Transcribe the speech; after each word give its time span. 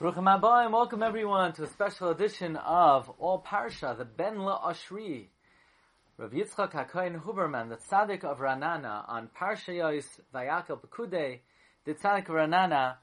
Ruchim 0.00 0.40
Abayim, 0.40 0.72
welcome 0.72 1.02
everyone 1.02 1.52
to 1.52 1.64
a 1.64 1.66
special 1.66 2.08
edition 2.08 2.56
of 2.56 3.10
All 3.18 3.44
Parsha, 3.46 3.98
the 3.98 4.06
Ben 4.06 4.38
La 4.38 4.58
Ashri. 4.72 5.26
Rav 6.16 6.30
Yitzchak 6.30 6.72
HaKoyin 6.72 7.22
Huberman, 7.22 7.68
the 7.68 7.76
tzaddik 7.76 8.24
of 8.24 8.38
Raanana, 8.38 9.04
on 9.06 9.28
Parsha 9.38 9.76
Yos 9.76 10.06
Vayakel 10.34 10.80
Pekude, 10.80 11.40
the 11.84 11.92
tzaddik 11.92 12.30
of 12.30 12.34
Raanana 12.34 12.94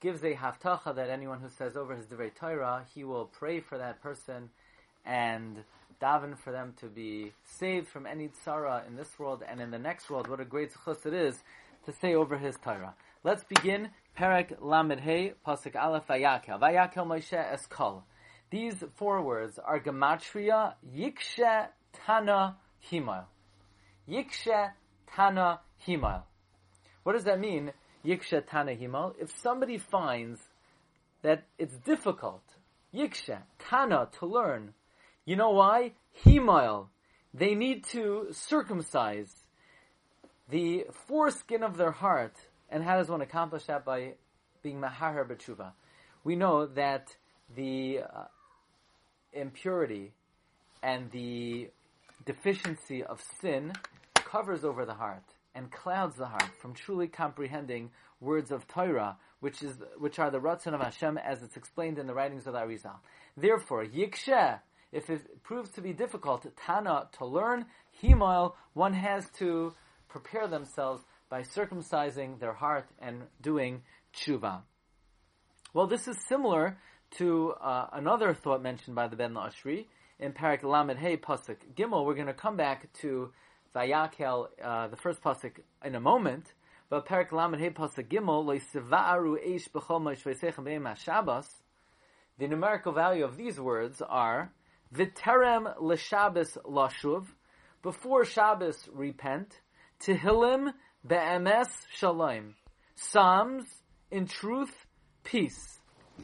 gives 0.00 0.24
a 0.24 0.34
haftacha 0.34 0.96
that 0.96 1.10
anyone 1.10 1.38
who 1.38 1.48
says 1.48 1.76
over 1.76 1.94
his 1.94 2.06
Divrei 2.06 2.34
Torah, 2.34 2.84
he 2.92 3.04
will 3.04 3.26
pray 3.26 3.60
for 3.60 3.78
that 3.78 4.02
person 4.02 4.50
and 5.06 5.62
daven 6.02 6.36
for 6.36 6.50
them 6.50 6.74
to 6.80 6.86
be 6.86 7.32
saved 7.44 7.86
from 7.86 8.04
any 8.04 8.30
tzara 8.44 8.84
in 8.88 8.96
this 8.96 9.16
world 9.16 9.44
and 9.48 9.60
in 9.60 9.70
the 9.70 9.78
next 9.78 10.10
world. 10.10 10.26
What 10.26 10.40
a 10.40 10.44
great 10.44 10.72
zechus 10.72 11.06
it 11.06 11.14
is 11.14 11.40
to 11.86 11.92
say 11.92 12.16
over 12.16 12.36
his 12.36 12.56
Torah. 12.56 12.94
Let's 13.22 13.44
begin. 13.44 13.90
Perek 14.18 14.56
Lamed 14.60 15.00
Hey 15.00 15.32
Pasuk 15.46 15.74
Aleph 15.74 16.06
Vayakel 16.06 16.60
Vayakel 16.60 17.06
Moshe 17.06 17.32
Eskol. 17.32 18.02
These 18.50 18.84
four 18.96 19.22
words 19.22 19.58
are 19.58 19.80
gematria 19.80 20.74
Yikshe 20.94 21.68
Tana 21.94 22.56
Himal. 22.90 23.24
Yikshe 24.06 24.72
Tana 25.16 25.60
Himal. 25.86 26.24
What 27.04 27.14
does 27.14 27.24
that 27.24 27.40
mean? 27.40 27.72
Yikshe 28.04 28.46
Tana 28.46 28.72
Himal. 28.72 29.14
If 29.18 29.30
somebody 29.40 29.78
finds 29.78 30.40
that 31.22 31.44
it's 31.58 31.78
difficult, 31.78 32.42
Yikshe 32.94 33.38
Tana 33.58 34.08
to 34.18 34.26
learn, 34.26 34.74
you 35.24 35.36
know 35.36 35.50
why? 35.50 35.92
Himal. 36.22 36.88
They 37.32 37.54
need 37.54 37.84
to 37.84 38.26
circumcise 38.32 39.32
the 40.50 40.84
foreskin 41.08 41.62
of 41.62 41.78
their 41.78 41.92
heart 41.92 42.36
and 42.72 42.82
how 42.82 42.96
does 42.96 43.08
one 43.08 43.20
accomplish 43.20 43.64
that? 43.64 43.84
By 43.84 44.14
being 44.62 44.80
mahar 44.80 45.24
b'tshuva. 45.24 45.72
We 46.24 46.36
know 46.36 46.66
that 46.66 47.14
the 47.54 48.00
uh, 48.00 48.24
impurity 49.32 50.12
and 50.82 51.10
the 51.10 51.68
deficiency 52.24 53.04
of 53.04 53.22
sin 53.40 53.72
covers 54.14 54.64
over 54.64 54.86
the 54.86 54.94
heart 54.94 55.24
and 55.54 55.70
clouds 55.70 56.16
the 56.16 56.26
heart 56.26 56.50
from 56.60 56.72
truly 56.72 57.08
comprehending 57.08 57.90
words 58.20 58.50
of 58.50 58.66
Torah, 58.66 59.18
which 59.40 59.62
is 59.62 59.74
which 59.98 60.18
are 60.18 60.30
the 60.30 60.40
Ratzon 60.40 60.72
of 60.72 60.80
Hashem, 60.80 61.18
as 61.18 61.42
it's 61.42 61.56
explained 61.56 61.98
in 61.98 62.06
the 62.06 62.14
writings 62.14 62.46
of 62.46 62.54
the 62.54 62.60
Arizal. 62.60 62.96
Therefore, 63.36 63.84
Yikshe, 63.84 64.60
if 64.92 65.10
it 65.10 65.42
proves 65.42 65.70
to 65.70 65.82
be 65.82 65.92
difficult, 65.92 66.46
Tana 66.56 67.08
to 67.18 67.26
learn, 67.26 67.66
Himal, 68.02 68.54
one 68.72 68.94
has 68.94 69.28
to 69.38 69.74
prepare 70.08 70.46
themselves 70.46 71.02
by 71.32 71.40
circumcising 71.40 72.38
their 72.40 72.52
heart 72.52 72.86
and 73.00 73.22
doing 73.40 73.80
tshuva. 74.14 74.60
Well, 75.72 75.86
this 75.86 76.06
is 76.06 76.18
similar 76.28 76.76
to 77.12 77.54
uh, 77.58 77.86
another 77.94 78.34
thought 78.34 78.62
mentioned 78.62 78.94
by 78.94 79.08
the 79.08 79.16
Ben 79.16 79.32
Ashri 79.32 79.86
in 80.18 80.34
Parak 80.34 80.62
Lamed 80.62 80.98
Hey 80.98 81.16
Pasuk 81.16 81.56
Gimel. 81.74 82.04
We're 82.04 82.16
going 82.16 82.26
to 82.26 82.34
come 82.34 82.58
back 82.58 82.92
to 83.00 83.32
Vayakel, 83.74 84.48
uh, 84.62 84.88
the 84.88 84.96
first 84.98 85.22
pasuk, 85.22 85.52
in 85.82 85.94
a 85.94 86.00
moment. 86.00 86.52
But 86.90 87.06
Parak 87.06 87.32
Lamed 87.32 87.58
Hey 87.58 87.70
Pasuk 87.70 88.08
Gimel 88.08 88.44
Loisiva'aru 88.44 89.38
Eish 89.42 89.70
B'chol 89.70 90.96
Shabbos. 90.98 91.48
The 92.38 92.46
numerical 92.46 92.92
value 92.92 93.24
of 93.24 93.38
these 93.38 93.58
words 93.58 94.02
are 94.06 94.52
Viterem 94.94 95.80
L'Shabbos 95.80 96.58
Lashuv. 96.66 97.24
Before 97.82 98.26
Shabbos, 98.26 98.86
repent. 98.92 99.62
Tehillim 99.98 100.74
Be'emes 101.04 101.66
shalom. 101.96 102.54
Psalms, 102.94 103.64
in 104.12 104.28
truth, 104.28 104.86
peace. 105.24 105.80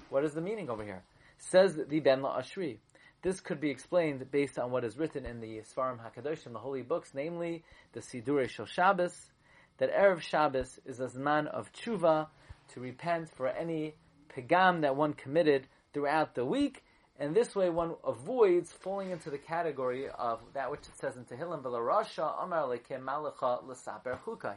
What 0.09 0.25
is 0.25 0.35
the 0.35 0.41
meaning 0.41 0.71
over 0.71 0.85
here? 0.85 1.03
Says 1.37 1.75
the 1.75 1.99
Ben 1.99 2.23
Ashri. 2.23 2.79
This 3.21 3.41
could 3.41 3.61
be 3.61 3.71
explained 3.71 4.31
based 4.31 4.57
on 4.57 4.71
what 4.71 4.85
is 4.85 4.97
written 4.97 5.27
in 5.27 5.41
the 5.41 5.63
Svarim 5.63 5.99
Hakadoshim, 5.99 6.53
the 6.53 6.61
holy 6.61 6.83
books, 6.83 7.11
namely 7.13 7.65
the 7.93 7.99
Sidurei 7.99 8.49
Shel 8.49 8.67
Shabbos, 8.67 9.33
that 9.79 9.93
Erev 9.93 10.21
Shabbos 10.21 10.79
is 10.87 11.01
a 11.01 11.19
man 11.19 11.49
of 11.49 11.73
tshuva, 11.73 12.29
to 12.75 12.81
repent 12.81 13.35
for 13.35 13.49
any 13.49 13.97
pegam 14.33 14.83
that 14.83 14.95
one 14.95 15.13
committed 15.13 15.67
throughout 15.93 16.37
the 16.37 16.45
week, 16.45 16.85
and 17.19 17.35
this 17.35 17.55
way 17.57 17.69
one 17.69 17.95
avoids 18.07 18.71
falling 18.71 19.11
into 19.11 19.31
the 19.31 19.39
category 19.39 20.09
of 20.09 20.41
that 20.55 20.71
which 20.71 20.81
it 20.81 20.97
says 21.01 21.17
in 21.17 21.25
Tehillim, 21.25 21.63
Rasha 21.63 22.43
Amar 22.43 22.63
Lekim 22.69 23.03
Malacha 23.05 23.67
L'Saper 23.67 24.21
Chukai. 24.25 24.55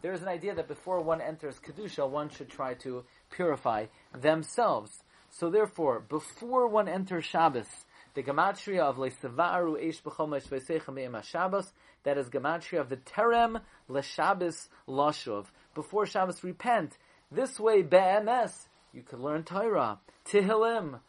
There 0.00 0.12
is 0.12 0.22
an 0.22 0.28
idea 0.28 0.54
that 0.54 0.68
before 0.68 1.00
one 1.00 1.20
enters 1.20 1.58
Kedusha, 1.58 2.08
one 2.08 2.28
should 2.28 2.50
try 2.50 2.74
to 2.74 3.04
purify 3.30 3.86
themselves. 4.16 5.02
So 5.30 5.50
therefore, 5.50 6.00
before 6.00 6.68
one 6.68 6.88
enters 6.88 7.24
Shabbos, 7.24 7.66
the 8.14 8.22
gematria 8.22 8.82
of 8.82 8.96
Leisavaru 8.96 9.82
Eish 9.82 10.02
B'chomesh 10.02 10.46
V'Seichem 10.48 11.24
Shabbos, 11.24 11.72
that 12.04 12.18
is 12.18 12.28
gematria 12.28 12.80
of 12.80 12.90
the 12.90 12.98
Terem 12.98 13.60
LeShabbos 13.90 14.68
Lashuv. 14.86 15.46
Before 15.74 16.06
Shabbos, 16.06 16.44
repent. 16.44 16.96
This 17.32 17.58
way, 17.58 17.82
Be'emes, 17.82 18.52
you 18.92 19.02
could 19.02 19.18
learn 19.18 19.42
Torah, 19.42 19.98
Tehillim, 20.26 21.00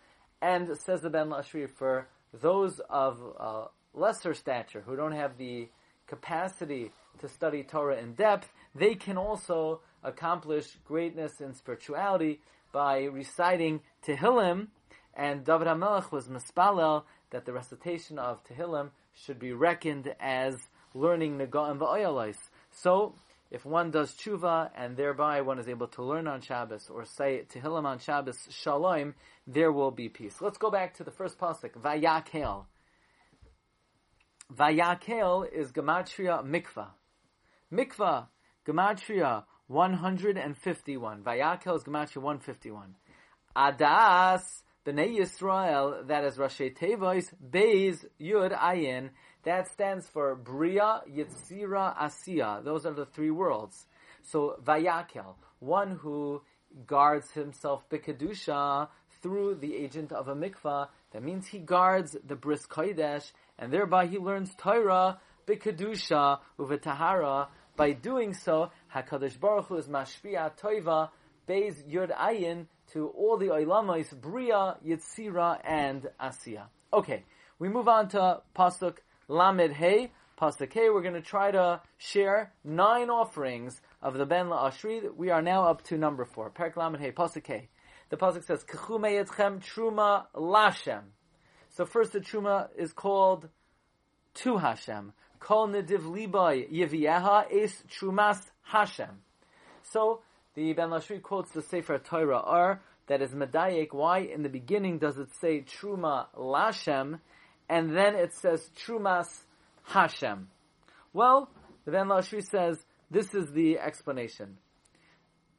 and 0.45 0.77
says 0.77 1.01
the 1.01 1.09
Ben 1.09 1.29
Lashri, 1.29 1.67
for 1.67 2.07
those 2.31 2.79
of 2.87 3.19
uh, 3.39 3.65
lesser 3.95 4.35
stature 4.35 4.83
who 4.85 4.95
don't 4.95 5.13
have 5.13 5.39
the 5.39 5.69
capacity 6.05 6.91
to 7.19 7.27
study 7.27 7.63
Torah 7.63 7.97
in 7.97 8.13
depth, 8.13 8.53
they 8.75 8.93
can 8.93 9.17
also 9.17 9.81
accomplish 10.03 10.77
greatness 10.85 11.41
in 11.41 11.55
spirituality 11.55 12.41
by 12.71 13.05
reciting 13.05 13.81
Tehillim. 14.05 14.67
And 15.15 15.43
David 15.43 15.67
HaMelech 15.67 16.11
was 16.11 16.27
mispalel 16.27 17.05
that 17.31 17.45
the 17.45 17.53
recitation 17.53 18.19
of 18.19 18.43
Tehillim 18.43 18.91
should 19.15 19.39
be 19.39 19.51
reckoned 19.51 20.13
as 20.19 20.55
learning 20.93 21.39
Nega'im 21.39 21.79
V'oyalais. 21.79 22.37
So, 22.69 23.15
if 23.55 23.65
one 23.65 23.89
does 23.89 24.11
tshuva 24.11 24.69
and 24.75 24.97
thereby 24.97 25.39
one 25.39 25.59
is 25.59 25.69
able 25.69 25.87
to 25.87 26.03
learn 26.03 26.27
on 26.27 26.41
Shabbos 26.41 26.89
or 26.89 27.05
say 27.05 27.45
Tehillim 27.49 27.85
on 27.85 27.99
Shabbos 27.99 28.37
Shalom, 28.49 29.15
there 29.47 29.71
will 29.71 29.91
be 29.91 30.09
peace. 30.09 30.41
Let's 30.41 30.57
go 30.57 30.69
back 30.69 30.95
to 30.95 31.05
the 31.05 31.11
first 31.11 31.39
pasuk, 31.39 31.71
Vayakel. 31.81 32.65
Vayakel 34.53 35.49
is 35.53 35.71
gematria 35.71 36.43
mikvah. 36.45 36.89
Mikvah, 37.71 38.27
gematria 38.67 39.45
151. 39.67 41.23
Vayakel 41.23 41.77
is 41.77 41.83
gematria 41.85 42.17
151. 42.17 42.95
Adas, 43.55 44.63
Bnei 44.85 45.17
Yisrael, 45.17 46.05
that 46.07 46.25
is 46.25 46.35
Rashi 46.35 46.77
Tevois, 46.77 47.33
Beis, 47.49 48.05
Yud, 48.19 48.53
Ayin, 48.59 49.11
that 49.45 49.71
stands 49.71 50.07
for 50.07 50.35
Bria, 50.35 51.01
Yitzira, 51.09 51.95
Asiya. 51.97 52.63
Those 52.63 52.85
are 52.85 52.93
the 52.93 53.05
three 53.05 53.31
worlds. 53.31 53.85
So 54.23 54.57
Vayakel, 54.63 55.35
one 55.59 55.91
who 55.91 56.41
guards 56.85 57.31
himself 57.31 57.87
Bikadusha 57.89 58.89
through 59.21 59.55
the 59.55 59.75
agent 59.75 60.11
of 60.11 60.27
a 60.27 60.35
mikvah, 60.35 60.89
that 61.11 61.23
means 61.23 61.47
he 61.47 61.59
guards 61.59 62.17
the 62.25 62.35
bris 62.35 62.65
kodesh, 62.65 63.31
and 63.57 63.71
thereby 63.71 64.07
he 64.07 64.17
learns 64.17 64.53
Torah 64.55 65.19
Bikadusha 65.47 66.39
uvetahara. 66.59 67.47
By 67.77 67.91
doing 67.91 68.33
so, 68.33 68.71
Hakadosh 68.93 69.39
Baruch 69.39 69.67
Hu 69.67 69.77
is 69.77 69.87
mashpia 69.87 70.57
toiva 70.57 71.09
beis 71.47 71.75
yud 71.87 72.15
ayin 72.15 72.65
to 72.93 73.09
all 73.09 73.37
the 73.37 73.47
oilamais 73.47 74.09
bria, 74.19 74.77
yitzira, 74.85 75.59
and 75.63 76.07
asiya. 76.19 76.63
Okay, 76.93 77.23
we 77.59 77.69
move 77.69 77.87
on 77.87 78.07
to 78.09 78.41
pasuk 78.55 78.97
Lamed 79.27 79.73
Hey, 79.73 80.11
Pasuk 80.39 80.71
Hey, 80.71 80.89
we're 80.89 81.01
going 81.01 81.15
to 81.15 81.21
try 81.21 81.49
to 81.49 81.81
share 81.97 82.53
nine 82.63 83.09
offerings 83.09 83.81
of 83.99 84.13
the 84.13 84.25
Ben 84.25 84.47
La'ashri. 84.49 85.15
We 85.15 85.31
are 85.31 85.41
now 85.41 85.63
up 85.65 85.83
to 85.85 85.97
number 85.97 86.25
four. 86.25 86.51
Perak 86.51 86.77
Lamed 86.77 86.99
Hey, 86.99 87.11
Pasuk 87.11 87.47
Hey. 87.47 87.69
The 88.09 88.17
Pasuk 88.17 88.43
says, 88.43 88.63
K'chume 88.63 89.25
Yetchem 89.25 89.63
Truma 89.65 90.25
Lashem. 90.35 91.01
So 91.69 91.87
first 91.87 92.13
the 92.13 92.19
Truma 92.19 92.69
is 92.77 92.93
called 92.93 93.49
to 94.35 94.57
Hashem. 94.57 95.13
Kol 95.39 95.69
Nediv 95.69 96.03
Libay 96.03 96.71
Yevieha 96.71 97.45
Es 97.51 97.81
Trumas 97.89 98.39
Hashem. 98.61 99.21
So 99.81 100.21
the 100.53 100.71
Ben 100.73 100.89
Lashri 100.89 101.19
quotes 101.19 101.51
the 101.51 101.63
Sefer 101.63 101.97
Torah 101.97 102.41
R 102.41 102.81
that 103.07 103.23
is 103.23 103.31
Medayek. 103.31 103.91
Why 103.91 104.19
in 104.19 104.43
the 104.43 104.49
beginning 104.49 104.99
does 104.99 105.17
it 105.17 105.33
say 105.41 105.61
Truma 105.61 106.27
Lashem? 106.37 107.19
And 107.69 107.95
then 107.95 108.15
it 108.15 108.33
says 108.33 108.69
Trumas 108.75 109.43
Hashem. 109.83 110.49
Well, 111.13 111.49
the 111.85 111.91
Ben 111.91 112.07
Lashri 112.07 112.43
says 112.43 112.85
this 113.09 113.33
is 113.33 113.51
the 113.51 113.79
explanation. 113.79 114.57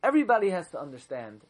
Everybody 0.03 0.51
has 0.51 0.71
to 0.71 0.81
understand 0.81 1.43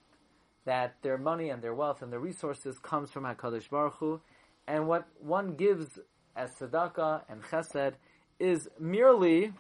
that 0.65 0.97
their 1.03 1.19
money 1.19 1.51
and 1.51 1.63
their 1.63 1.75
wealth 1.75 2.03
and 2.03 2.13
their 2.13 2.21
resources 2.21 2.79
comes 2.79 3.11
from 3.11 3.25
Hakadosh 3.25 3.69
Baruch 3.71 3.95
Hu, 3.95 4.21
and 4.67 4.87
what 4.87 5.07
one 5.21 5.55
gives 5.55 5.99
as 6.35 6.51
tzedakah 6.61 7.23
and 7.29 7.43
chesed 7.43 7.95
is 8.39 8.69
merely 8.79 9.53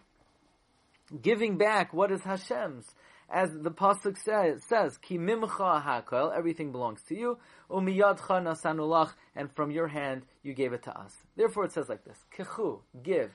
giving 1.22 1.56
back 1.56 1.93
what 1.93 2.10
is 2.10 2.22
Hashem's. 2.22 2.87
As 3.28 3.52
the 3.52 3.70
pasuk 3.70 4.17
says, 4.19 4.99
"Ki 4.99 5.19
mimcha 5.19 5.82
hakol," 5.82 6.37
everything 6.37 6.73
belongs 6.73 7.02
to 7.05 7.17
you. 7.17 7.38
Umiyadcha 7.70 8.43
nasanulach, 8.43 9.14
and 9.34 9.50
from 9.55 9.70
your 9.70 9.88
hand 9.88 10.26
you 10.43 10.55
gave 10.55 10.73
it 10.73 10.82
to 10.84 10.99
us. 10.99 11.14
Therefore, 11.37 11.64
it 11.64 11.73
says 11.73 11.88
like 11.88 12.05
this: 12.05 12.25
Kichu, 12.37 12.82
give, 13.02 13.32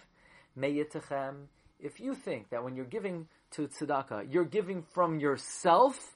meyitechem. 0.57 1.47
If 1.79 1.99
you 1.99 2.13
think 2.13 2.49
that 2.49 2.63
when 2.63 2.75
you're 2.75 2.85
giving 2.85 3.27
to 3.51 3.67
tzedakah, 3.67 4.31
you're 4.31 4.45
giving 4.45 4.83
from 4.93 5.19
yourself, 5.19 6.15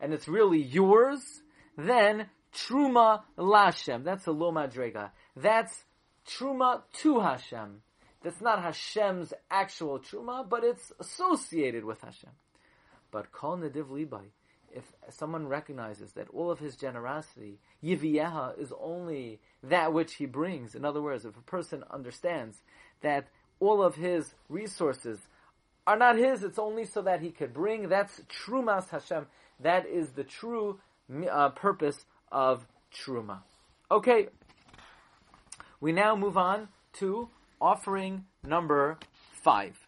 and 0.00 0.12
it's 0.12 0.28
really 0.28 0.62
yours, 0.62 1.42
then 1.76 2.28
truma 2.52 3.22
lashem. 3.38 4.04
That's 4.04 4.26
a 4.26 4.32
lo 4.32 4.52
madrega. 4.52 5.10
That's 5.36 5.84
truma 6.26 6.82
to 7.02 7.20
Hashem. 7.20 7.82
That's 8.22 8.40
not 8.40 8.58
Hashem's 8.62 9.34
actual 9.50 9.98
truma, 9.98 10.48
but 10.48 10.64
it's 10.64 10.90
associated 10.98 11.84
with 11.84 12.00
Hashem. 12.00 12.30
But 13.14 13.30
kol 13.30 13.58
nediv 13.58 13.90
libai, 13.90 14.24
if 14.74 14.92
someone 15.08 15.46
recognizes 15.46 16.14
that 16.14 16.26
all 16.30 16.50
of 16.50 16.58
his 16.58 16.74
generosity, 16.74 17.60
yivieha, 17.80 18.58
is 18.58 18.72
only 18.82 19.38
that 19.62 19.92
which 19.92 20.14
he 20.14 20.26
brings. 20.26 20.74
In 20.74 20.84
other 20.84 21.00
words, 21.00 21.24
if 21.24 21.36
a 21.36 21.42
person 21.42 21.84
understands 21.92 22.64
that 23.02 23.28
all 23.60 23.84
of 23.84 23.94
his 23.94 24.34
resources 24.48 25.20
are 25.86 25.96
not 25.96 26.16
his, 26.16 26.42
it's 26.42 26.58
only 26.58 26.84
so 26.84 27.02
that 27.02 27.20
he 27.20 27.30
could 27.30 27.54
bring, 27.54 27.88
that's 27.88 28.20
trumas 28.22 28.88
Hashem. 28.88 29.26
That 29.60 29.86
is 29.86 30.10
the 30.10 30.24
true 30.24 30.80
uh, 31.30 31.50
purpose 31.50 32.06
of 32.32 32.66
truma. 32.92 33.42
Okay, 33.92 34.26
we 35.80 35.92
now 35.92 36.16
move 36.16 36.36
on 36.36 36.66
to 36.94 37.28
offering 37.60 38.24
number 38.42 38.98
five. 39.30 39.83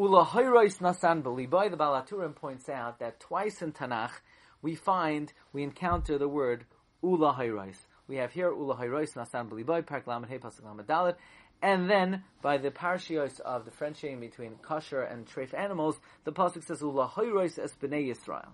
Ulahirois 0.00 0.78
nasan 0.78 1.22
beliboy. 1.22 1.70
The 1.70 1.76
Baal 1.76 2.02
HaTurim 2.02 2.34
points 2.34 2.70
out 2.70 3.00
that 3.00 3.20
twice 3.20 3.60
in 3.60 3.72
Tanakh 3.72 4.12
we 4.62 4.74
find 4.74 5.30
we 5.52 5.62
encounter 5.62 6.16
the 6.16 6.26
word 6.26 6.64
ulahirois. 7.04 7.76
We 8.08 8.16
have 8.16 8.32
here 8.32 8.50
ulahirois 8.50 9.12
nasan 9.12 9.50
beliboy 9.50 9.84
parak 9.84 10.06
lamed 10.06 10.30
hey 10.30 10.38
pasuk 10.38 10.62
dalet, 10.86 11.16
and 11.60 11.90
then 11.90 12.24
by 12.40 12.56
the 12.56 12.70
parshios 12.70 13.40
of 13.40 13.66
differentiating 13.66 14.20
between 14.20 14.54
kosher 14.62 15.02
and 15.02 15.26
treif 15.26 15.52
animals, 15.52 16.00
the 16.24 16.32
pasuk 16.32 16.64
says 16.64 16.80
ulahirois 16.80 17.58
es 17.58 17.74
bnei 17.74 18.08
Yisrael. 18.08 18.48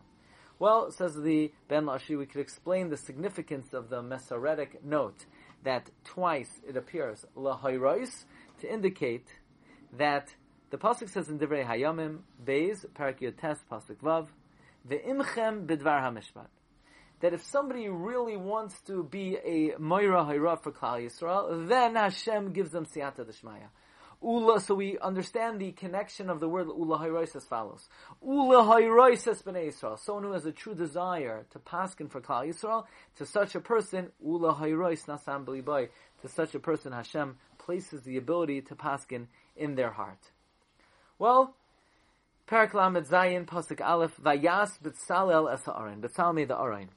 Well, 0.58 0.90
says 0.90 1.14
the 1.14 1.52
Ben 1.68 1.84
Lashi, 1.84 2.18
we 2.18 2.26
could 2.26 2.40
explain 2.40 2.88
the 2.88 2.96
significance 2.96 3.72
of 3.72 3.88
the 3.88 4.02
Masoretic 4.02 4.84
note 4.84 5.26
that 5.62 5.90
twice 6.02 6.50
it 6.66 6.76
appears 6.76 7.24
lahirois 7.36 8.24
to 8.62 8.72
indicate 8.72 9.28
that 9.92 10.34
the 10.70 10.78
pasuk 10.78 11.08
says 11.08 11.28
in 11.28 11.38
Divrei 11.38 11.66
Hayamim, 11.66 12.18
Beis, 12.44 12.84
Parak 12.86 13.20
Yotes, 13.20 13.58
pasuk 13.70 13.96
Vav, 14.02 14.28
Ve'imchem 14.88 15.66
bidvar 15.66 16.02
hamishpat. 16.02 16.48
That 17.20 17.32
if 17.32 17.42
somebody 17.44 17.88
really 17.88 18.36
wants 18.36 18.78
to 18.82 19.02
be 19.02 19.36
a 19.36 19.78
Moira 19.78 20.24
Hayra 20.24 20.62
for 20.62 20.70
Klal 20.70 21.04
Yisrael, 21.04 21.68
then 21.68 21.94
Hashem 21.94 22.52
gives 22.52 22.70
them 22.72 22.84
siyata 22.84 23.24
d'shmaya. 23.26 23.68
Ula, 24.22 24.60
so 24.60 24.74
we 24.74 24.98
understand 24.98 25.60
the 25.60 25.72
connection 25.72 26.30
of 26.30 26.40
the 26.40 26.48
word 26.48 26.66
Ula 26.66 26.98
Hayrois 26.98 27.36
as 27.36 27.44
follows. 27.44 27.88
Ula 28.22 28.64
Hayrois 28.64 29.26
es 29.26 29.42
b'nei 29.42 29.68
Yisrael. 29.68 29.98
Someone 29.98 30.24
who 30.24 30.32
has 30.32 30.46
a 30.46 30.52
true 30.52 30.74
desire 30.74 31.46
to 31.52 31.58
paskin 31.58 32.10
for 32.10 32.20
Klal 32.20 32.48
Yisrael, 32.48 32.84
to 33.16 33.26
such 33.26 33.54
a 33.54 33.60
person, 33.60 34.10
Ula 34.20 34.54
Hayrois 34.54 35.04
nasam 35.06 35.44
b'libai, 35.44 35.88
to 36.22 36.28
such 36.28 36.54
a 36.54 36.58
person 36.58 36.92
Hashem 36.92 37.36
places 37.58 38.02
the 38.02 38.16
ability 38.16 38.62
to 38.62 38.74
paskin 38.74 39.26
in 39.56 39.74
their 39.74 39.90
heart. 39.90 40.30
Well, 41.18 41.56
Parak 42.46 42.74
Lamed 42.74 43.06
Zayin, 43.06 43.46
Pasuk 43.46 43.80
Aleph, 43.80 44.14
Vayas 44.18 44.78
B'tzalel 44.82 45.50
Es 45.50 45.64
Ha'arin. 45.64 46.02
B'tzal 46.02 46.34
made 46.34 46.48
the 46.48 46.54
Arin. 46.54 46.88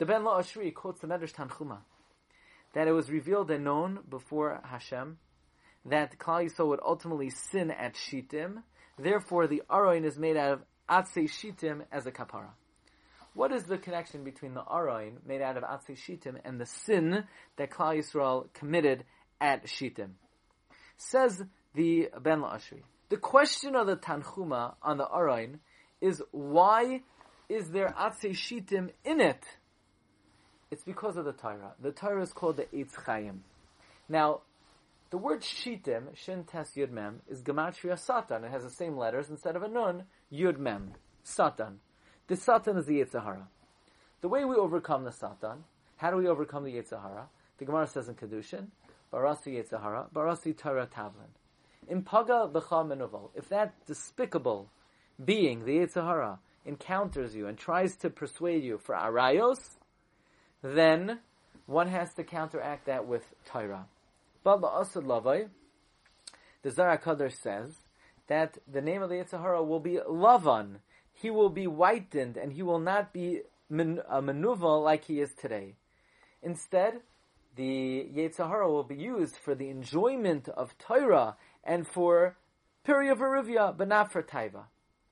The 0.00 0.06
Ben 0.06 0.24
Lo 0.24 0.36
Ashri 0.36 0.74
quotes 0.74 1.00
the 1.00 1.06
Medrash 1.06 1.32
Tanchuma, 1.32 1.78
that 2.74 2.88
it 2.88 2.92
was 2.92 3.08
revealed 3.08 3.52
and 3.52 3.62
known 3.62 4.00
before 4.08 4.60
Hashem, 4.64 5.18
that 5.86 6.18
Klal 6.18 6.44
Yisrael 6.44 6.68
would 6.68 6.80
ultimately 6.84 7.30
sin 7.30 7.70
at 7.70 7.94
Shittim, 7.96 8.64
therefore 8.98 9.46
the 9.46 9.62
Aroin 9.70 10.04
is 10.04 10.18
made 10.18 10.36
out 10.36 10.52
of 10.54 10.62
Atzei 10.90 11.30
Shittim 11.30 11.84
as 11.92 12.06
a 12.06 12.10
kapara. 12.10 12.50
What 13.34 13.52
is 13.52 13.62
the 13.64 13.78
connection 13.78 14.24
between 14.24 14.54
the 14.54 14.62
Aroin 14.62 15.24
made 15.24 15.40
out 15.40 15.56
of 15.56 15.62
Atzei 15.62 15.96
Shittim 15.96 16.38
and 16.44 16.60
the 16.60 16.66
sin 16.66 17.24
that 17.56 17.70
Klal 17.70 17.96
Yisrael 17.96 18.52
committed 18.54 19.04
at 19.40 19.68
Shittim? 19.68 20.16
Says 20.96 21.44
the 21.74 22.08
Ben 22.20 22.40
La'ashri. 22.40 22.82
The 23.08 23.16
question 23.16 23.74
of 23.74 23.86
the 23.86 23.96
Tanchuma 23.96 24.74
on 24.82 24.98
the 24.98 25.06
Arain 25.06 25.58
is 26.00 26.22
why 26.30 27.02
is 27.48 27.70
there 27.70 27.94
Atzei 27.98 28.32
Shitim 28.32 28.90
in 29.04 29.20
it? 29.20 29.42
It's 30.70 30.84
because 30.84 31.16
of 31.16 31.24
the 31.24 31.32
Torah. 31.32 31.72
The 31.80 31.92
Torah 31.92 32.22
is 32.22 32.32
called 32.32 32.58
the 32.58 32.64
Eitz 32.64 32.94
Chaim. 33.06 33.44
Now, 34.08 34.42
the 35.10 35.16
word 35.16 35.40
Shitim, 35.40 36.14
Shin 36.14 36.44
Tes 36.44 36.72
Yud 36.76 36.90
Mem, 36.90 37.22
is 37.28 37.40
Gematria 37.42 37.98
Satan. 37.98 38.44
It 38.44 38.50
has 38.50 38.62
the 38.62 38.70
same 38.70 38.98
letters. 38.98 39.30
Instead 39.30 39.56
of 39.56 39.62
a 39.62 39.68
Nun, 39.68 40.04
Yud 40.30 40.58
Mem. 40.58 40.92
Satan. 41.22 41.80
The 42.26 42.36
Satan 42.36 42.76
is 42.76 42.84
the 42.84 43.00
Yitzhahara. 43.00 43.46
The 44.20 44.28
way 44.28 44.44
we 44.44 44.56
overcome 44.56 45.04
the 45.04 45.12
Satan, 45.12 45.64
how 45.96 46.10
do 46.10 46.18
we 46.18 46.28
overcome 46.28 46.64
the 46.64 46.74
Yitzhahara? 46.74 47.24
The 47.56 47.64
Gemara 47.64 47.86
says 47.86 48.08
in 48.08 48.16
Kedushin, 48.16 48.66
Barasi 49.12 49.56
Yitzhahara, 49.56 50.10
Barasi 50.12 50.56
Torah 50.56 50.86
Tavlin. 50.86 51.32
Impaga 51.90 52.52
b'cha 52.52 53.30
If 53.34 53.48
that 53.48 53.74
despicable 53.86 54.68
being, 55.24 55.64
the 55.64 55.78
Yitzhahara, 55.78 56.38
encounters 56.64 57.34
you 57.34 57.46
and 57.46 57.56
tries 57.56 57.96
to 57.96 58.10
persuade 58.10 58.62
you 58.62 58.78
for 58.78 58.94
arayos, 58.94 59.58
then 60.62 61.20
one 61.66 61.88
has 61.88 62.12
to 62.14 62.24
counteract 62.24 62.86
that 62.86 63.06
with 63.06 63.24
Torah. 63.46 63.86
But 64.44 64.62
Asad 64.64 65.04
Lavai, 65.04 65.48
the 66.62 66.70
Zara 66.70 66.98
Kadosh 66.98 67.40
says 67.40 67.74
that 68.26 68.58
the 68.70 68.80
name 68.80 69.02
of 69.02 69.08
the 69.08 69.16
Yitzhahara 69.16 69.66
will 69.66 69.80
be 69.80 69.98
Lavan. 70.08 70.76
He 71.12 71.30
will 71.30 71.50
be 71.50 71.64
whitened 71.64 72.36
and 72.36 72.52
he 72.52 72.62
will 72.62 72.78
not 72.78 73.12
be 73.12 73.42
a 73.70 74.22
manuva 74.22 74.82
like 74.82 75.04
he 75.04 75.20
is 75.20 75.32
today. 75.34 75.74
Instead, 76.42 77.00
the 77.56 78.08
Yitzhahara 78.14 78.68
will 78.68 78.84
be 78.84 78.94
used 78.94 79.36
for 79.36 79.54
the 79.54 79.68
enjoyment 79.68 80.48
of 80.48 80.76
Torah 80.78 81.36
and 81.68 81.86
for 81.86 82.36
Piriya 82.86 83.14
Verivya, 83.14 83.76
but 83.76 83.86
not 83.86 84.10
for 84.10 84.22
Taiva. 84.22 84.64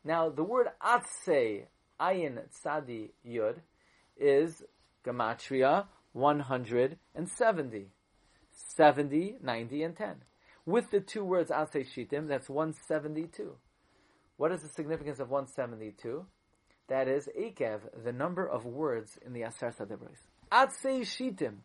Now, 0.03 0.31
the 0.31 0.43
word 0.43 0.69
Atse, 0.83 1.67
Ayin 2.01 2.39
Tzadi 2.65 3.11
Yud, 3.29 3.57
is 4.19 4.63
Gematria 5.05 5.85
170. 6.15 7.87
70, 8.75 9.37
90, 9.43 9.83
and 9.83 9.97
10. 9.97 10.15
With 10.65 10.91
the 10.91 11.01
two 11.01 11.23
words 11.23 11.51
Atse 11.51 11.87
Shitim, 11.95 12.27
that's 12.27 12.49
172. 12.49 13.53
What 14.39 14.51
is 14.53 14.63
the 14.63 14.69
significance 14.69 15.21
of 15.21 15.29
172? 15.29 16.25
That 16.89 17.07
is 17.07 17.29
Akev, 17.39 17.81
the 18.03 18.13
number 18.13 18.47
of 18.49 18.65
words 18.65 19.19
in 19.25 19.35
the 19.35 19.43
Aser 19.43 19.75
Sadibros. 19.79 20.17
Atse 20.51 21.03
Shitim, 21.03 21.57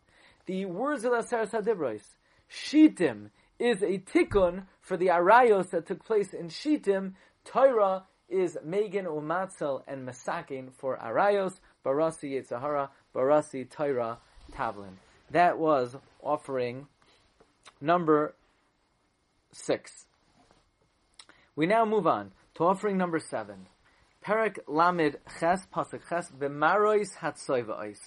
the 0.44 0.66
words 0.66 1.04
of 1.04 1.12
the 1.12 1.18
Aser 1.18 1.46
Sadibros. 1.46 2.02
Shitim 2.50 3.30
is 3.62 3.80
a 3.80 3.98
tikkun 3.98 4.64
for 4.80 4.96
the 4.96 5.06
arayos 5.06 5.70
that 5.70 5.86
took 5.86 6.04
place 6.04 6.34
in 6.34 6.48
Shitim. 6.48 7.12
Torah 7.44 8.02
is 8.28 8.58
Megan 8.64 9.06
Umatzel 9.06 9.82
and 9.86 10.06
Masakin 10.06 10.72
for 10.72 10.98
arayos. 10.98 11.60
Barasi 11.84 12.32
Yitzhahara, 12.32 12.88
Barasi 13.14 13.70
Torah 13.70 14.18
Tavlin. 14.52 14.94
That 15.30 15.58
was 15.58 15.96
offering 16.20 16.88
number 17.80 18.34
six. 19.52 20.06
We 21.54 21.66
now 21.66 21.84
move 21.84 22.06
on 22.08 22.32
to 22.54 22.64
offering 22.64 22.98
number 22.98 23.20
seven. 23.20 23.68
Perak 24.20 24.66
Lamid 24.66 25.16
Ches 25.38 25.66
Pasuk 25.66 26.08
Ches 26.08 26.30
B'marois 26.30 27.16
Hatsoiva'is. 27.18 27.98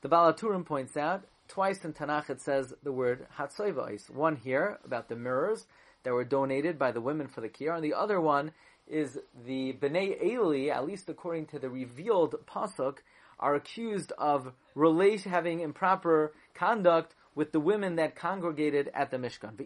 The 0.00 0.08
Baal 0.08 0.32
HaTurim 0.32 0.64
points 0.64 0.96
out 0.96 1.26
Twice 1.48 1.84
in 1.84 1.92
Tanakh 1.92 2.30
it 2.30 2.40
says 2.40 2.74
the 2.82 2.92
word 2.92 3.26
Hatsoivais. 3.38 4.10
One 4.10 4.36
here 4.36 4.78
about 4.84 5.08
the 5.08 5.16
mirrors 5.16 5.66
that 6.02 6.12
were 6.12 6.24
donated 6.24 6.78
by 6.78 6.92
the 6.92 7.00
women 7.00 7.28
for 7.28 7.40
the 7.40 7.48
Kiyar, 7.48 7.74
and 7.74 7.84
the 7.84 7.94
other 7.94 8.20
one 8.20 8.52
is 8.86 9.18
the 9.46 9.72
Bnei 9.74 10.22
Eli, 10.22 10.68
at 10.68 10.86
least 10.86 11.08
according 11.08 11.46
to 11.46 11.58
the 11.58 11.70
revealed 11.70 12.34
Pasuk, 12.46 12.98
are 13.38 13.54
accused 13.54 14.12
of 14.18 14.52
relation, 14.74 15.30
having 15.30 15.60
improper 15.60 16.32
conduct 16.54 17.14
with 17.34 17.52
the 17.52 17.60
women 17.60 17.96
that 17.96 18.14
congregated 18.14 18.90
at 18.94 19.10
the 19.10 19.16
Mishkan. 19.16 19.56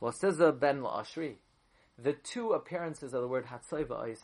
Well, 0.00 0.12
says 0.12 0.36
the 0.36 0.52
Ben 0.52 0.80
La'ashri, 0.80 1.36
the 1.98 2.12
two 2.12 2.50
appearances 2.50 3.14
of 3.14 3.22
the 3.22 3.28
word 3.28 3.46
Hatsoivais 3.46 4.18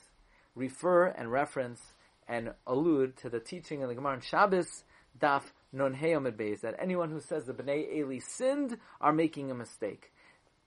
refer 0.55 1.07
and 1.07 1.33
reference 1.33 1.93
and 2.29 2.52
allude 2.67 3.17
to 3.19 3.29
the 3.29 3.41
teaching 3.41 3.81
in 3.83 3.88
the 3.88 3.95
Gemara 3.95 4.14
in 4.14 4.21
Shabbos, 4.21 4.85
Daf 5.19 5.43
Non 5.73 5.95
Beis, 5.95 6.61
that 6.61 6.76
anyone 6.79 7.11
who 7.11 7.21
says 7.21 7.45
the 7.45 7.52
Bnei 7.52 7.95
Eli 7.95 8.19
sinned 8.19 8.79
are 9.00 9.12
making 9.12 9.50
a 9.50 9.55
mistake. 9.55 10.12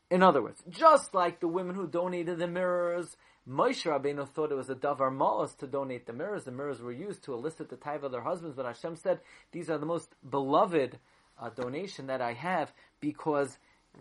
In 0.10 0.22
other 0.22 0.42
words, 0.42 0.64
just 0.70 1.14
like 1.14 1.40
the 1.40 1.48
women 1.48 1.76
who 1.76 1.88
donated 1.88 2.38
the 2.38 2.48
mirrors, 2.48 3.18
Moshe 3.48 3.84
Rabbeinu 3.86 4.28
thought 4.28 4.52
it 4.52 4.56
was 4.56 4.70
a 4.70 4.76
davar 4.76 5.12
malas 5.12 5.56
to 5.58 5.68
donate 5.68 6.06
the 6.06 6.14
mirrors. 6.14 6.44
The 6.44 6.52
mirrors 6.52 6.82
were 6.82 6.92
used 6.92 7.24
to 7.24 7.34
elicit 7.34 7.70
the 7.70 7.76
type 7.76 8.04
of 8.04 8.12
their 8.12 8.22
husbands, 8.22 8.56
but 8.56 8.66
Hashem 8.66 8.96
said, 8.96 9.20
these 9.52 9.70
are 9.70 9.78
the 9.78 9.86
most 9.86 10.10
beloved 10.28 11.00
uh, 11.40 11.50
donation 11.50 12.08
that 12.08 12.22
I 12.22 12.34
have 12.34 12.74
because 13.00 13.58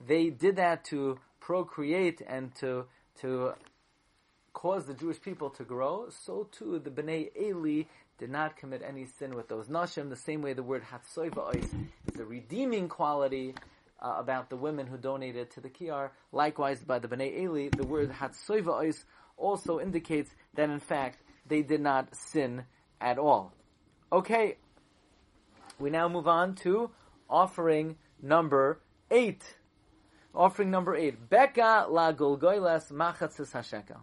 they 0.07 0.31
did 0.31 0.57
that 0.57 0.85
to 0.87 1.19
procreate 1.41 2.23
and 2.27 2.55
to, 2.57 2.87
to 3.21 3.53
cause 4.55 4.87
the 4.87 4.95
Jewish 4.95 5.21
people 5.21 5.51
to 5.51 5.65
grow. 5.65 6.07
So 6.09 6.49
too, 6.51 6.79
the 6.79 6.91
Bnei 6.91 7.31
Eli 7.39 7.83
did 8.19 8.31
not 8.31 8.57
commit 8.57 8.83
any 8.83 9.05
sin 9.05 9.33
with 9.33 9.49
those 9.49 9.67
nashim. 9.67 10.09
The 10.09 10.17
same 10.17 10.41
way 10.41 10.55
the 10.55 10.63
word 10.63 10.83
hatsoiva 10.85 11.55
is 11.57 11.71
the 12.15 12.25
redeeming 12.25 12.89
quality 12.89 13.55
uh, 14.01 14.15
about 14.19 14.51
the 14.51 14.57
women 14.57 14.87
who 14.87 14.97
donated 14.97 15.51
to 15.53 15.61
the 15.61 15.69
Kiyar. 15.69 16.11
Likewise, 16.33 16.83
by 16.85 16.99
the 16.99 17.09
Bnei 17.09 17.39
Eli, 17.41 17.69
the 17.77 17.87
word 17.87 18.11
Hatsoiva 18.11 18.95
also 19.37 19.81
indicates 19.81 20.31
that 20.55 20.71
in 20.71 20.81
fact 20.81 21.23
they 21.47 21.63
did 21.63 21.81
not 21.81 22.15
sin 22.15 22.65
at 23.01 23.19
all. 23.19 23.53
Okay, 24.13 24.57
we 25.79 25.91
now 25.91 26.09
move 26.09 26.29
on 26.29 26.55
to 26.57 26.91
offering 27.29 27.97
number 28.23 28.81
eight. 29.11 29.43
Offering 30.35 30.71
number 30.71 30.95
eight. 30.95 31.29
Beka 31.29 31.89
la 31.89 32.13
golgoiles 32.13 32.93
machatzis 32.93 33.53
hasheka. 33.53 33.99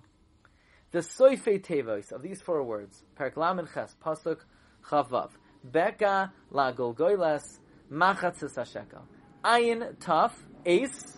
The 0.91 0.99
soife 0.99 1.61
tevos 1.61 2.11
of 2.11 2.21
these 2.21 2.41
four 2.41 2.63
words, 2.63 3.03
Perklam 3.17 3.59
and 3.59 3.67
Ches, 3.73 3.95
Pasuk 4.03 4.39
Chavav. 4.85 5.29
Beka 5.65 6.31
la 6.49 6.73
golgoiles 6.73 7.59
machatzis 7.89 8.55
hasheka. 8.55 8.99
Ayin 9.45 9.95
Taf, 9.95 10.33
Ace, 10.65 11.17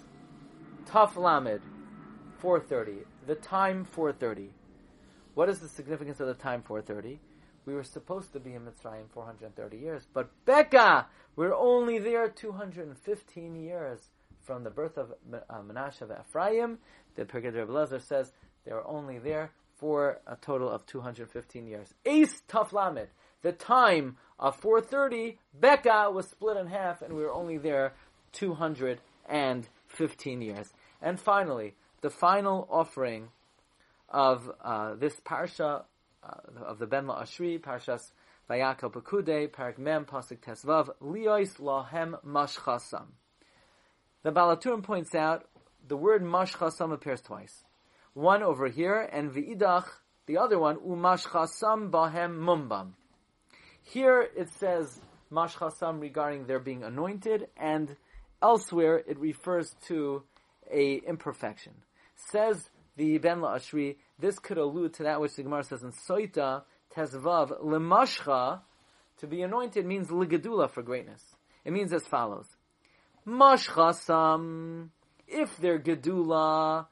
Taf 0.85 1.15
Lamed, 1.15 1.61
4.30. 2.43 2.97
The 3.25 3.33
time 3.33 3.87
4.30. 3.95 4.49
What 5.33 5.49
is 5.49 5.57
the 5.59 5.69
significance 5.69 6.19
of 6.19 6.27
the 6.27 6.35
time 6.35 6.61
4.30? 6.61 7.17
We 7.65 7.73
were 7.73 7.83
supposed 7.83 8.31
to 8.33 8.39
be 8.39 8.53
in 8.53 8.61
Mitzrayim 8.61 9.09
430 9.09 9.77
years, 9.77 10.07
but 10.13 10.29
Becca, 10.45 11.07
we're 11.35 11.55
only 11.55 11.97
there 11.97 12.27
215 12.29 13.55
years 13.55 14.11
from 14.41 14.63
the 14.63 14.69
birth 14.69 14.97
of 14.97 15.13
uh, 15.33 15.61
Menashe 15.61 16.01
of 16.01 16.11
Ephraim. 16.11 16.77
The 17.15 17.25
Pirkei 17.25 17.55
Rebbe 17.55 17.71
Lezer 17.71 18.01
says 18.01 18.33
they 18.65 18.73
were 18.73 18.85
only 18.85 19.17
there 19.17 19.51
for 19.83 20.19
a 20.25 20.37
total 20.37 20.69
of 20.69 20.85
215 20.85 21.67
years. 21.67 21.93
Ace 22.05 22.41
Taf 22.47 22.71
Lamed, 22.71 23.09
the 23.41 23.51
time 23.51 24.15
of 24.39 24.55
430, 24.55 25.37
Becca 25.59 26.09
was 26.09 26.29
split 26.29 26.55
in 26.55 26.67
half, 26.67 27.01
and 27.01 27.13
we 27.13 27.21
were 27.21 27.33
only 27.33 27.57
there 27.57 27.91
215 28.31 30.41
years. 30.41 30.71
And 31.01 31.19
finally, 31.19 31.75
the 31.99 32.09
final 32.09 32.65
offering 32.71 33.27
of 34.07 34.49
uh, 34.63 34.95
this 34.95 35.19
parsha 35.19 35.83
uh, 36.23 36.29
of 36.65 36.79
the 36.79 36.87
Ben 36.87 37.07
Ashri, 37.07 37.59
Parshas 37.59 38.13
Vayakal 38.49 38.89
Pekude, 38.89 39.49
Parak 39.49 39.77
Mem, 39.77 40.05
Pasuk 40.05 40.37
Tesvav, 40.37 40.91
Liois 41.01 41.59
Lahem 41.59 42.15
Mashchasam. 42.25 43.07
The 44.23 44.31
Baal 44.31 44.55
HaTurim 44.55 44.81
points 44.81 45.13
out 45.13 45.43
the 45.85 45.97
word 45.97 46.23
Mashchasam 46.23 46.93
appears 46.93 47.19
twice. 47.19 47.65
One 48.13 48.43
over 48.43 48.67
here, 48.67 49.09
and 49.11 49.31
V'idach, 49.31 49.85
the 50.27 50.37
other 50.37 50.59
one, 50.59 50.77
Umashchasam 50.77 51.89
Bahem 51.89 52.37
Mumbam. 52.37 52.91
Here 53.81 54.27
it 54.35 54.49
says 54.59 55.01
Mashchasam 55.31 55.99
regarding 55.99 56.45
their 56.45 56.59
being 56.59 56.83
anointed, 56.83 57.47
and 57.57 57.95
Elsewhere, 58.43 59.01
it 59.07 59.17
refers 59.19 59.73
to 59.87 60.21
a 60.69 60.95
imperfection. 61.07 61.71
Says 62.29 62.69
the 62.97 63.17
Ben 63.17 63.39
Ashri, 63.39 63.95
this 64.19 64.37
could 64.37 64.57
allude 64.57 64.95
to 64.95 65.03
that 65.03 65.21
which 65.21 65.35
the 65.35 65.43
Gemara 65.43 65.63
says 65.63 65.81
in 65.81 65.93
Soita 65.93 66.63
Tezvav 66.93 67.63
Lemashcha, 67.63 68.59
to 69.19 69.27
be 69.27 69.41
anointed 69.43 69.85
means 69.85 70.09
ligadula 70.09 70.69
for 70.69 70.81
greatness. 70.83 71.23
It 71.63 71.71
means 71.71 71.93
as 71.93 72.05
follows: 72.05 72.47
Mashchasam, 73.25 74.89
if 75.25 75.55
they're 75.55 75.79
gedula, 75.79 76.87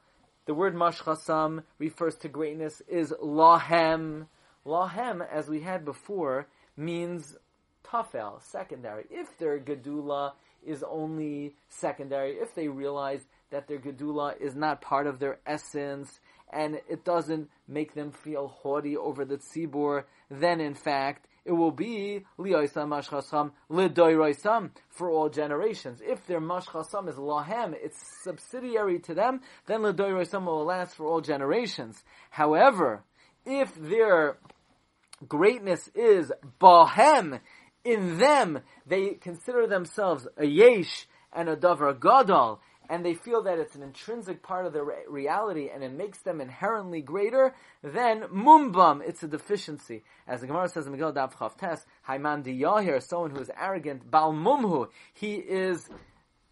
the 0.46 0.54
word 0.54 0.74
mashchasam 0.74 1.62
refers 1.78 2.16
to 2.16 2.28
greatness, 2.28 2.82
is 2.88 3.12
lahem. 3.22 4.26
Lahem, 4.66 5.26
as 5.28 5.48
we 5.48 5.60
had 5.60 5.84
before, 5.84 6.46
means 6.76 7.36
tafel, 7.84 8.42
secondary. 8.42 9.04
If 9.10 9.36
they're 9.38 9.60
gedula, 9.60 10.32
is 10.64 10.84
only 10.88 11.56
secondary, 11.68 12.34
if 12.34 12.54
they 12.54 12.68
realize 12.68 13.20
that 13.50 13.66
their 13.66 13.78
gedula 13.78 14.40
is 14.40 14.54
not 14.54 14.80
part 14.80 15.06
of 15.06 15.18
their 15.18 15.38
essence, 15.46 16.20
and 16.52 16.80
it 16.88 17.04
doesn't 17.04 17.50
make 17.66 17.94
them 17.94 18.12
feel 18.12 18.48
haughty 18.48 18.96
over 18.96 19.24
the 19.24 19.38
tzibur, 19.38 20.04
then 20.30 20.60
in 20.60 20.74
fact 20.74 21.26
it 21.44 21.52
will 21.52 21.72
be 21.72 22.24
liyoisam 22.38 22.88
mashchasam 22.88 23.52
lidoiraisam 23.70 24.70
for 24.88 25.10
all 25.10 25.28
generations. 25.28 26.00
If 26.04 26.26
their 26.26 26.40
mashchasam 26.40 27.08
is 27.08 27.16
lahem, 27.16 27.74
it's 27.74 27.98
subsidiary 28.22 29.00
to 29.00 29.14
them, 29.14 29.40
then 29.66 29.80
lidoiraisam 29.80 30.44
will 30.44 30.64
last 30.64 30.96
for 30.96 31.06
all 31.06 31.20
generations. 31.20 32.02
However, 32.30 33.02
if 33.44 33.74
their 33.74 34.36
greatness 35.28 35.88
is 35.94 36.32
bahem, 36.60 37.40
in 37.84 38.18
them, 38.18 38.60
they 38.86 39.14
consider 39.14 39.66
themselves 39.66 40.28
a 40.36 40.46
yesh 40.46 41.06
and 41.32 41.48
a 41.48 41.56
davar 41.56 41.98
gadol, 41.98 42.60
and 42.88 43.04
they 43.04 43.14
feel 43.14 43.42
that 43.42 43.58
it's 43.58 43.74
an 43.74 43.82
intrinsic 43.82 44.42
part 44.42 44.66
of 44.66 44.72
their 44.72 44.84
re- 44.84 45.04
reality 45.08 45.70
and 45.72 45.82
it 45.82 45.92
makes 45.92 46.18
them 46.18 46.40
inherently 46.40 47.00
greater, 47.00 47.54
then 47.82 48.22
mumbam, 48.24 49.02
it's 49.06 49.22
a 49.22 49.28
deficiency. 49.28 50.02
As 50.26 50.40
the 50.40 50.46
Gemara 50.46 50.68
says 50.68 50.86
in 50.86 50.92
Megillah 50.92 51.14
Dav 51.14 51.36
Chavtes, 51.36 51.84
Haiman 52.08 52.44
Yahir, 52.44 53.02
someone 53.02 53.30
who 53.30 53.40
is 53.40 53.50
arrogant, 53.58 54.10
bal 54.10 54.32
mumhu, 54.32 54.88
he 55.14 55.34
is, 55.34 55.88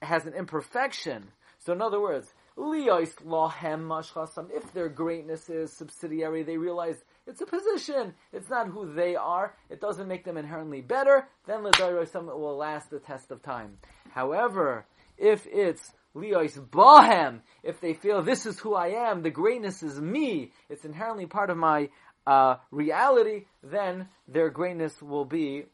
has 0.02 0.26
an 0.26 0.34
imperfection. 0.34 1.28
So 1.58 1.72
in 1.72 1.82
other 1.82 2.00
words, 2.00 2.32
liyos 2.56 3.14
lahem 3.25 3.87
mashchasam, 3.87 4.50
if 4.50 4.72
their 4.72 4.88
greatness 4.88 5.50
is 5.50 5.72
subsidiary, 5.72 6.42
they 6.42 6.56
realize 6.56 7.04
it's 7.26 7.40
a 7.40 7.46
position. 7.46 8.14
It's 8.32 8.50
not 8.50 8.68
who 8.68 8.92
they 8.92 9.14
are. 9.14 9.54
It 9.68 9.80
doesn't 9.80 10.08
make 10.08 10.25
them 10.25 10.37
inherently 10.37 10.80
better. 10.80 11.28
Then 11.46 11.62
L'dayroisam 11.62 12.26
will 12.26 12.56
last 12.56 12.90
the 12.90 12.99
test 12.99 13.30
of 13.30 13.42
time. 13.42 13.78
However, 14.10 14.87
if 15.16 15.46
it's 15.46 15.92
Leois 16.14 16.59
Bahem, 16.59 17.40
if 17.62 17.81
they 17.81 17.95
feel 17.95 18.23
this 18.23 18.47
is 18.47 18.59
who 18.59 18.75
I 18.75 18.88
am, 18.88 19.23
the 19.23 19.31
greatness 19.31 19.83
is 19.83 20.00
me, 20.00 20.52
it's 20.69 20.85
inherently 20.85 21.26
part 21.26 21.50
of 21.50 21.57
my 21.57 21.88
uh, 22.26 22.57
reality, 22.71 23.47
then 23.62 24.09
their 24.29 24.50
greatness 24.50 25.00
will 25.00 25.25
be 25.25 25.67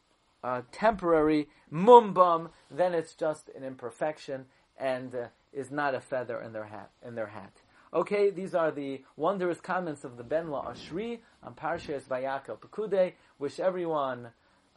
uh, 0.44 0.62
temporary, 0.72 1.48
mumbum, 1.72 2.50
then 2.70 2.94
it's 2.94 3.14
just 3.14 3.50
an 3.56 3.64
imperfection 3.64 4.44
and 4.78 5.14
uh, 5.14 5.26
is 5.52 5.70
not 5.70 5.94
a 5.94 6.00
feather 6.00 6.40
in 6.40 6.52
their 6.52 6.66
hat. 6.66 6.90
In 7.06 7.14
their 7.14 7.26
hat. 7.26 7.52
Okay, 7.94 8.30
these 8.30 8.54
are 8.54 8.70
the 8.70 9.02
wondrous 9.16 9.60
comments 9.60 10.04
of 10.04 10.16
the 10.16 10.24
Ben 10.24 10.50
La 10.50 10.70
Ashri 10.70 11.20
on 11.42 11.54
Parshas 11.54 12.02
Vayakal 12.02 12.58
Pekude. 12.58 13.14
Wish 13.38 13.58
everyone 13.58 14.28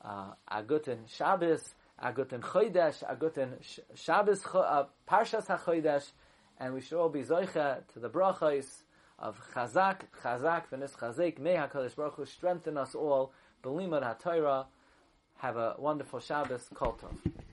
uh, 0.03 0.31
a 0.47 0.63
guten 0.63 0.99
Shabbos, 1.07 1.75
a 2.01 2.13
guten 2.13 2.41
Chodesh, 2.41 3.03
a 3.07 3.15
guten 3.15 3.55
Shabbos, 3.95 4.45
uh, 4.53 4.85
Parshas 5.09 5.47
HaChodesh, 5.47 6.11
and 6.59 6.73
we 6.73 6.81
should 6.81 6.99
all 6.99 7.09
be 7.09 7.23
Zoicha 7.23 7.87
to 7.93 7.99
the 7.99 8.09
brachos 8.09 8.83
of 9.17 9.39
Chazak, 9.53 10.01
Chazak, 10.23 10.69
V'nis 10.71 10.91
Chazek, 10.91 11.39
May 11.39 11.55
HaKadosh 11.55 11.95
Baruch 11.95 12.15
Hu 12.15 12.25
strengthen 12.25 12.77
us 12.77 12.95
all, 12.95 13.33
Belimad 13.63 14.03
HaTorah, 14.03 14.65
have 15.39 15.57
a 15.57 15.75
wonderful 15.77 16.19
Shabbos, 16.19 16.69
Kol 16.73 16.93
Tov. 16.93 17.48